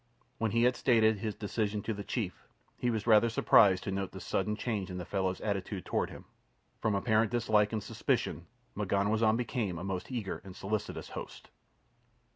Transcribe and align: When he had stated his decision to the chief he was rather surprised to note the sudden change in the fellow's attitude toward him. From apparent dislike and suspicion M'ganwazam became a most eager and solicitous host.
When 0.39 0.49
he 0.49 0.63
had 0.63 0.75
stated 0.75 1.19
his 1.19 1.35
decision 1.35 1.83
to 1.83 1.93
the 1.93 2.03
chief 2.03 2.47
he 2.75 2.89
was 2.89 3.05
rather 3.05 3.29
surprised 3.29 3.83
to 3.83 3.91
note 3.91 4.13
the 4.13 4.19
sudden 4.19 4.55
change 4.55 4.89
in 4.89 4.97
the 4.97 5.05
fellow's 5.05 5.39
attitude 5.41 5.85
toward 5.85 6.09
him. 6.09 6.25
From 6.79 6.95
apparent 6.95 7.29
dislike 7.29 7.71
and 7.71 7.83
suspicion 7.83 8.47
M'ganwazam 8.75 9.37
became 9.37 9.77
a 9.77 9.83
most 9.83 10.11
eager 10.11 10.41
and 10.43 10.55
solicitous 10.55 11.09
host. 11.09 11.51